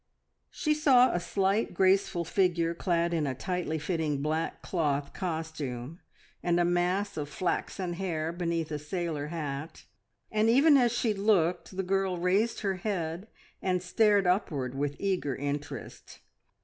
She 0.49 0.73
saw 0.73 1.13
a 1.13 1.19
slight, 1.19 1.75
graceful 1.75 2.25
figure 2.25 2.73
clad 2.73 3.13
in 3.13 3.27
a 3.27 3.35
tightly 3.35 3.77
fitting 3.77 4.19
black 4.23 4.63
cloth 4.63 5.13
costume, 5.13 5.99
and 6.41 6.59
a 6.59 6.65
mass 6.65 7.17
of 7.17 7.29
flaxen 7.29 7.93
hair 7.93 8.31
beneath 8.31 8.71
a 8.71 8.79
sailor 8.79 9.27
hat, 9.27 9.85
and 10.31 10.49
even 10.49 10.75
as 10.75 10.91
she 10.91 11.13
looked 11.13 11.77
the 11.77 11.83
girl 11.83 12.17
raised 12.17 12.61
her 12.61 12.77
head 12.77 13.27
and 13.61 13.83
stared 13.83 14.25
upward 14.25 14.73
with 14.73 14.95
eager 14.97 15.35
interest. 15.35 16.21